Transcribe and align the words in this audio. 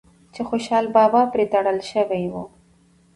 چې 0.33 0.41
خوشحال 0.49 0.85
بابا 0.95 1.21
پرې 1.33 1.45
تړل 1.53 1.79
شوی 1.91 2.23
و 2.31 2.35